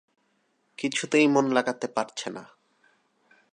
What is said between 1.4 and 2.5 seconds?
লাগাতে পারছে না।